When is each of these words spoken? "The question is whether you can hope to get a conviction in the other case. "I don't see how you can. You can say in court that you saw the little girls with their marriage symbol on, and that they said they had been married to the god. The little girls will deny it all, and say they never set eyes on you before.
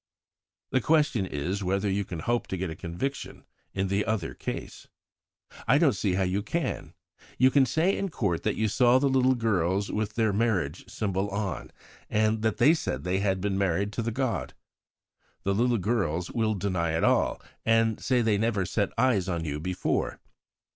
"The 0.71 0.81
question 0.81 1.27
is 1.27 1.63
whether 1.63 1.87
you 1.87 2.03
can 2.05 2.21
hope 2.21 2.47
to 2.47 2.57
get 2.57 2.71
a 2.71 2.75
conviction 2.75 3.45
in 3.71 3.87
the 3.87 4.03
other 4.03 4.33
case. 4.33 4.87
"I 5.67 5.77
don't 5.77 5.93
see 5.93 6.15
how 6.15 6.23
you 6.23 6.41
can. 6.41 6.95
You 7.37 7.51
can 7.51 7.67
say 7.67 7.95
in 7.95 8.09
court 8.09 8.41
that 8.41 8.55
you 8.55 8.67
saw 8.67 8.97
the 8.97 9.07
little 9.07 9.35
girls 9.35 9.91
with 9.91 10.15
their 10.15 10.33
marriage 10.33 10.89
symbol 10.89 11.29
on, 11.29 11.69
and 12.09 12.41
that 12.41 12.57
they 12.57 12.73
said 12.73 13.03
they 13.03 13.19
had 13.19 13.41
been 13.41 13.59
married 13.59 13.93
to 13.93 14.01
the 14.01 14.09
god. 14.09 14.55
The 15.43 15.53
little 15.53 15.77
girls 15.77 16.31
will 16.31 16.55
deny 16.55 16.97
it 16.97 17.03
all, 17.03 17.39
and 17.63 17.99
say 18.01 18.23
they 18.23 18.39
never 18.39 18.65
set 18.65 18.89
eyes 18.97 19.29
on 19.29 19.45
you 19.45 19.59
before. 19.59 20.19